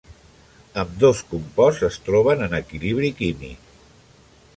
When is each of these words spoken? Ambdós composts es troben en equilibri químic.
Ambdós 0.83 1.19
composts 1.33 1.85
es 1.89 1.99
troben 2.07 2.41
en 2.47 2.57
equilibri 2.61 3.13
químic. 3.21 3.71